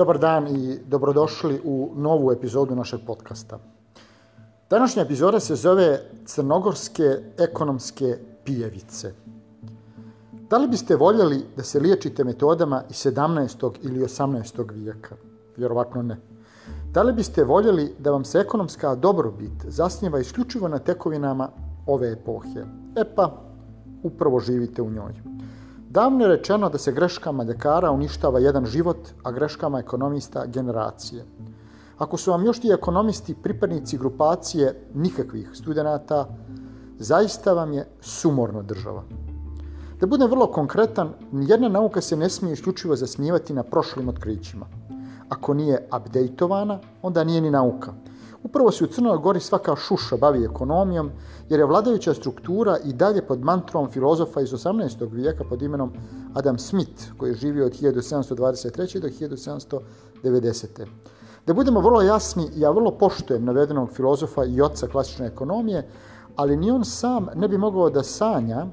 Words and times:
Dobar 0.00 0.18
dan 0.18 0.46
i 0.48 0.78
dobrodošli 0.86 1.60
u 1.64 1.90
novu 1.96 2.32
epizodu 2.32 2.74
našeg 2.74 3.00
podcasta. 3.06 3.58
Današnja 4.70 5.02
epizoda 5.02 5.40
se 5.40 5.54
zove 5.54 6.00
Crnogorske 6.24 7.18
ekonomske 7.38 8.18
pijevice. 8.44 9.12
Da 10.50 10.58
li 10.58 10.68
biste 10.68 10.96
voljeli 10.96 11.46
da 11.56 11.62
se 11.62 11.80
liječite 11.80 12.24
metodama 12.24 12.82
iz 12.90 12.96
17. 12.96 13.70
ili 13.82 14.00
18. 14.00 14.72
vijeka? 14.72 15.14
Vjerovatno 15.56 16.02
ne. 16.02 16.16
Da 16.92 17.02
li 17.02 17.12
biste 17.12 17.44
voljeli 17.44 17.94
da 17.98 18.10
vam 18.10 18.24
se 18.24 18.38
ekonomska 18.38 18.94
dobrobit 18.94 19.64
zasnjeva 19.68 20.18
isključivo 20.20 20.68
na 20.68 20.78
tekovinama 20.78 21.48
ove 21.86 22.12
epohe? 22.12 22.64
E 22.96 23.04
pa, 23.14 23.42
upravo 24.02 24.40
živite 24.40 24.82
u 24.82 24.90
njoj. 24.90 25.29
Davno 25.90 26.24
je 26.24 26.28
rečeno 26.28 26.68
da 26.70 26.78
se 26.78 26.92
greškama 26.92 27.42
ljekara 27.44 27.90
uništava 27.90 28.38
jedan 28.38 28.66
život, 28.66 29.08
a 29.22 29.30
greškama 29.32 29.78
ekonomista 29.78 30.46
generacije. 30.46 31.24
Ako 31.98 32.16
su 32.16 32.30
vam 32.30 32.44
još 32.44 32.60
ti 32.60 32.70
ekonomisti 32.70 33.34
pripadnici 33.34 33.98
grupacije 33.98 34.86
nikakvih 34.94 35.50
studenta, 35.54 36.28
zaista 36.98 37.52
vam 37.52 37.72
je 37.72 37.86
sumorno 38.00 38.62
država. 38.62 39.02
Da 40.00 40.06
budem 40.06 40.30
vrlo 40.30 40.46
konkretan, 40.46 41.10
nijedna 41.32 41.68
nauka 41.68 42.00
se 42.00 42.16
ne 42.16 42.30
smije 42.30 42.52
isključivo 42.52 42.96
zasnivati 42.96 43.54
na 43.54 43.62
prošlim 43.62 44.08
otkrićima. 44.08 44.66
Ako 45.28 45.54
nije 45.54 45.88
updateovana, 45.96 46.78
onda 47.02 47.24
nije 47.24 47.40
ni 47.40 47.50
nauka. 47.50 47.92
Upravo 48.42 48.70
se 48.70 48.84
u 48.84 48.86
Crnoj 48.86 49.18
Gori 49.18 49.40
svaka 49.40 49.76
šuša 49.76 50.16
bavi 50.16 50.44
ekonomijom, 50.44 51.10
jer 51.48 51.60
je 51.60 51.66
vladajuća 51.66 52.14
struktura 52.14 52.78
i 52.84 52.92
dalje 52.92 53.26
pod 53.26 53.40
mantrom 53.44 53.90
filozofa 53.90 54.40
iz 54.40 54.50
18. 54.50 55.12
vijeka 55.12 55.44
pod 55.48 55.62
imenom 55.62 55.92
Adam 56.34 56.58
Smith, 56.58 57.02
koji 57.18 57.30
je 57.30 57.34
živio 57.34 57.66
od 57.66 57.72
1723. 57.72 59.00
do 59.00 59.08
1790. 60.22 60.86
Da 61.46 61.54
budemo 61.54 61.80
vrlo 61.80 62.02
jasni, 62.02 62.50
ja 62.56 62.70
vrlo 62.70 62.90
poštujem 62.90 63.44
navedenog 63.44 63.90
filozofa 63.90 64.44
i 64.44 64.60
oca 64.60 64.86
klasične 64.86 65.26
ekonomije, 65.26 65.88
ali 66.36 66.56
ni 66.56 66.70
on 66.70 66.84
sam 66.84 67.26
ne 67.34 67.48
bi 67.48 67.58
mogao 67.58 67.90
da 67.90 68.02
sanja 68.02 68.66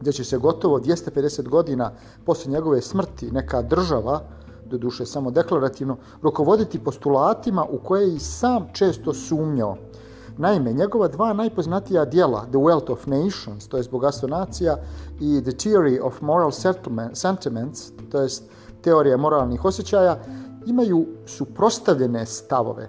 da 0.00 0.12
će 0.12 0.24
se 0.24 0.38
gotovo 0.38 0.80
250 0.80 1.48
godina 1.48 1.92
posle 2.24 2.52
njegove 2.52 2.80
smrti 2.80 3.30
neka 3.30 3.62
država, 3.62 4.20
do 4.70 4.78
duše 4.78 5.06
samo 5.06 5.30
deklarativno, 5.30 5.96
rukovoditi 6.22 6.78
postulatima 6.78 7.64
u 7.70 7.78
koje 7.78 8.14
i 8.14 8.18
sam 8.18 8.66
često 8.72 9.14
sumnjao. 9.14 9.76
Naime, 10.38 10.72
njegova 10.72 11.08
dva 11.08 11.32
najpoznatija 11.32 12.04
dijela, 12.04 12.40
The 12.40 12.58
Wealth 12.58 12.92
of 12.92 13.06
Nations, 13.06 13.68
to 13.68 13.76
je 13.76 13.84
bogatstvo 13.90 14.28
nacija, 14.28 14.76
i 15.20 15.40
The 15.42 15.50
Theory 15.50 16.00
of 16.02 16.20
Moral 16.20 16.50
Sentiments, 17.12 17.92
to 18.10 18.20
je 18.20 18.28
teorija 18.80 19.16
moralnih 19.16 19.64
osjećaja, 19.64 20.18
imaju 20.66 21.06
suprostavljene 21.26 22.26
stavove. 22.26 22.88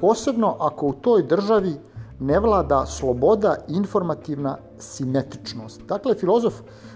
Posebno 0.00 0.56
ako 0.60 0.86
u 0.86 0.92
toj 0.92 1.22
državi 1.22 1.74
ne 2.20 2.40
vlada 2.40 2.86
sloboda 2.86 3.56
i 3.68 3.72
informativna 3.72 4.56
simetričnost. 4.78 5.80
Dakle, 5.88 6.14
filozof 6.14 6.54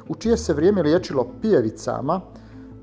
u 0.09 0.15
čije 0.15 0.37
se 0.37 0.53
vrijeme 0.53 0.83
liječilo 0.83 1.27
pijevicama, 1.43 2.21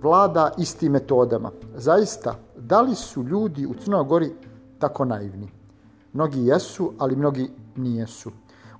vlada 0.01 0.51
istim 0.57 0.91
metodama. 0.91 1.51
Zaista, 1.75 2.35
da 2.57 2.81
li 2.81 2.95
su 2.95 3.23
ljudi 3.23 3.65
u 3.65 3.73
Crnoj 3.73 4.03
Gori 4.03 4.31
tako 4.79 5.05
naivni? 5.05 5.51
Mnogi 6.13 6.45
jesu, 6.45 6.91
ali 6.97 7.15
mnogi 7.15 7.49
nijesu. 7.75 8.31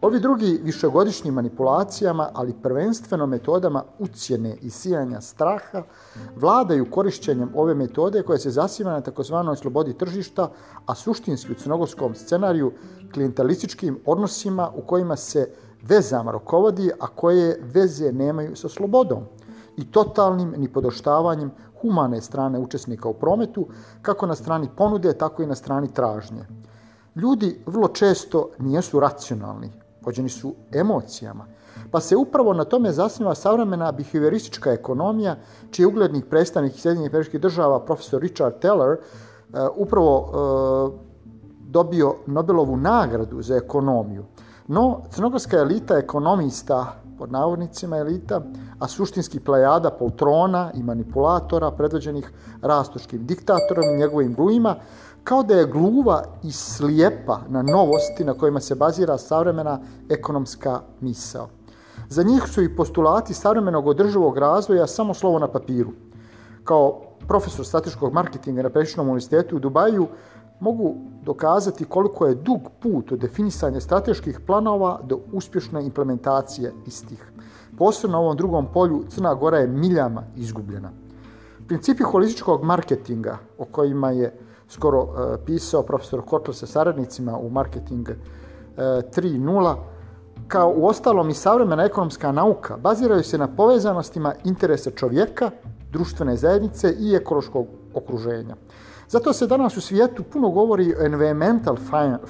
Ovi 0.02 0.20
drugi 0.20 0.60
višegodišnjim 0.64 1.34
manipulacijama, 1.34 2.30
ali 2.34 2.54
prvenstveno 2.64 3.26
metodama 3.26 3.84
ucijene 4.00 4.58
i 4.62 4.70
sijanja 4.70 5.22
straha, 5.22 5.84
vladaju 6.36 6.92
korišćenjem 6.92 7.50
ove 7.56 7.74
metode 7.74 8.24
koja 8.24 8.38
se 8.38 8.50
zasima 8.50 8.92
na 8.92 9.02
takozvanoj 9.02 9.56
slobodi 9.56 9.98
tržišta, 9.98 10.52
a 10.86 10.96
suštinski 10.96 11.52
u 11.52 11.56
crnogorskom 11.56 12.16
scenariju 12.16 12.72
klientalističkim 13.14 14.00
odnosima 14.06 14.72
u 14.76 14.82
kojima 14.82 15.16
se 15.16 15.50
vezama 15.82 16.32
rokovodi, 16.32 16.92
a 17.00 17.08
koje 17.08 17.60
veze 17.74 18.12
nemaju 18.12 18.56
sa 18.56 18.70
slobodom 18.70 19.24
i 19.78 19.92
totalnim 19.92 20.54
nipodoštavanjem 20.58 21.52
humane 21.82 22.22
strane 22.22 22.60
učesnika 22.60 23.10
u 23.10 23.14
prometu, 23.14 23.68
kako 24.02 24.26
na 24.26 24.36
strani 24.36 24.70
ponude, 24.78 25.14
tako 25.14 25.44
i 25.44 25.48
na 25.48 25.56
strani 25.56 25.94
tražnje. 25.94 26.46
Ljudi 27.16 27.62
vrlo 27.66 27.88
često 27.88 28.50
nijesu 28.60 29.00
racionalni, 29.00 29.72
vođeni 30.02 30.30
su 30.30 30.56
emocijama, 30.72 31.46
pa 31.92 32.00
se 32.00 32.16
upravo 32.16 32.54
na 32.54 32.64
tome 32.64 32.92
zasniva 32.92 33.36
savremena 33.36 33.92
behavioristička 33.92 34.72
ekonomija, 34.72 35.36
čiji 35.72 35.84
je 35.84 35.88
uglednih 35.88 36.26
predstavnik 36.26 36.74
Sjedinjenih 36.74 37.12
američkih 37.12 37.42
država, 37.42 37.80
profesor 37.86 38.22
Richard 38.22 38.60
Teller, 38.60 38.98
uh, 38.98 39.60
upravo 39.76 40.20
uh, 40.20 40.94
dobio 41.68 42.16
Nobelovu 42.26 42.78
nagradu 42.78 43.42
za 43.42 43.56
ekonomiju. 43.56 44.26
No, 44.68 45.02
crnogorska 45.12 45.58
elita 45.58 45.98
ekonomista 45.98 47.05
pod 47.18 47.32
navodnicima 47.32 47.98
elita, 47.98 48.42
a 48.80 48.88
suštinski 48.88 49.40
plejada 49.40 49.90
poltrona 49.92 50.72
i 50.76 50.84
manipulatora 50.84 51.72
predvođenih 51.72 52.32
rastoškim 52.62 53.26
diktatorom 53.26 53.84
i 53.94 53.98
njegovim 53.98 54.34
glujima, 54.34 54.76
kao 55.24 55.44
da 55.44 55.56
je 55.56 55.66
gluva 55.66 56.24
i 56.44 56.52
slijepa 56.52 57.40
na 57.50 57.62
novosti 57.62 58.24
na 58.24 58.34
kojima 58.34 58.60
se 58.60 58.76
bazira 58.76 59.18
savremena 59.18 59.80
ekonomska 60.10 60.80
misao. 61.02 61.48
Za 62.10 62.24
njih 62.24 62.44
su 62.48 62.62
i 62.62 62.76
postulati 62.76 63.34
savremenog 63.34 63.88
održivog 63.88 64.38
razvoja 64.38 64.88
samo 64.88 65.14
slovo 65.14 65.40
na 65.40 65.48
papiru. 65.48 65.92
Kao 66.64 67.02
profesor 67.28 67.66
strateškog 67.66 68.14
marketinga 68.14 68.62
na 68.62 68.70
Pešinom 68.70 69.08
univerzitetu 69.08 69.56
u 69.56 69.60
Dubaju, 69.60 70.08
mogu 70.60 70.96
dokazati 71.24 71.86
koliko 71.86 72.28
je 72.28 72.36
dug 72.36 72.70
put 72.80 73.12
od 73.12 73.20
definisanja 73.20 73.80
strateških 73.80 74.40
planova 74.48 75.00
do 75.04 75.20
uspješne 75.32 75.86
implementacije 75.86 76.74
istih. 76.88 77.32
Posebno 77.78 78.18
na 78.18 78.22
ovom 78.22 78.38
drugom 78.38 78.68
polju 78.74 79.04
Crna 79.10 79.34
Gora 79.34 79.58
je 79.58 79.68
miljama 79.68 80.24
izgubljena. 80.36 80.92
Principi 81.68 82.04
holističkog 82.04 82.64
marketinga 82.64 83.38
o 83.58 83.66
kojima 83.66 84.12
je 84.12 84.34
skoro 84.68 85.04
uh, 85.04 85.10
pisao 85.46 85.84
profesor 85.84 86.22
Kotl 86.26 86.52
sa 86.52 86.66
saradnicima 86.68 87.38
u 87.38 87.50
Marketing 87.50 88.10
e, 88.10 88.14
uh, 88.14 88.78
3.0, 88.78 89.76
kao 90.48 90.74
u 90.78 90.86
ostalom 90.86 91.30
i 91.30 91.34
savremena 91.34 91.84
ekonomska 91.84 92.32
nauka, 92.32 92.78
baziraju 92.78 93.24
se 93.24 93.38
na 93.38 93.48
povezanostima 93.48 94.34
interesa 94.44 94.92
čovjeka, 94.92 95.52
društvene 95.92 96.36
zajednice 96.38 96.96
i 97.00 97.16
ekološkog 97.16 97.68
okruženja. 97.94 98.56
Zato 99.10 99.34
se 99.34 99.48
danas 99.48 99.78
u 99.78 99.82
svijetu 99.82 100.24
puno 100.24 100.50
govori 100.50 100.94
o 100.94 101.06
environmental 101.06 101.78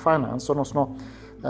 finance, 0.04 0.52
odnosno 0.52 0.90
e, 0.90 1.48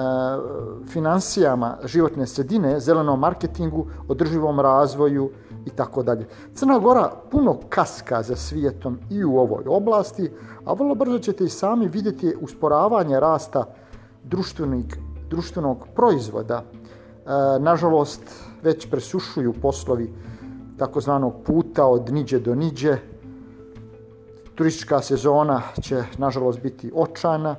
financijama 0.87 1.77
životne 1.85 2.27
sredine, 2.27 2.79
zelenom 2.79 3.19
marketingu, 3.19 3.87
održivom 4.07 4.59
razvoju 4.59 5.29
i 5.65 5.69
tako 5.69 6.03
dalje. 6.03 6.27
Crna 6.53 6.79
Gora 6.79 7.11
puno 7.31 7.57
kaska 7.69 8.21
za 8.23 8.35
svijetom 8.35 8.99
i 9.09 9.23
u 9.23 9.37
ovoj 9.37 9.63
oblasti, 9.67 10.31
a 10.65 10.73
vrlo 10.73 10.95
brzo 10.95 11.19
ćete 11.19 11.43
i 11.43 11.49
sami 11.49 11.87
vidjeti 11.87 12.35
usporavanje 12.41 13.19
rasta 13.19 13.65
društvenog, 14.23 14.85
društvenog 15.29 15.87
proizvoda. 15.95 16.63
E, 16.63 17.59
nažalost, 17.59 18.21
već 18.63 18.89
presušuju 18.89 19.53
poslovi 19.61 20.13
takozvanog 20.77 21.33
puta 21.45 21.85
od 21.85 22.13
niđe 22.13 22.39
do 22.39 22.55
niđe, 22.55 22.97
turistička 24.55 25.01
sezona 25.01 25.61
će 25.81 26.03
nažalost 26.17 26.61
biti 26.61 26.91
očana 26.95 27.55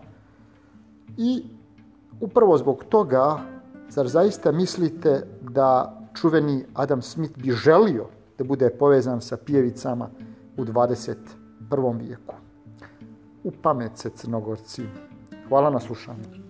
i 1.17 1.45
upravo 2.21 2.59
zbog 2.59 2.85
toga 2.89 3.39
zar 3.89 4.09
zaista 4.09 4.53
mislite 4.53 5.27
da 5.41 6.01
čuveni 6.15 6.65
Adam 6.75 7.03
Smith 7.03 7.39
bi 7.39 7.51
želio 7.51 8.07
da 8.39 8.45
bude 8.45 8.71
povezan 8.71 9.21
sa 9.21 9.37
pijevicama 9.37 10.09
u 10.57 10.65
21. 10.65 11.99
vijeku? 11.99 12.35
U 13.45 13.51
pamet 13.63 13.93
se 13.95 14.11
crnogorci. 14.11 14.83
Hvala 15.49 15.71
na 15.71 15.81
slušanju. 15.81 16.46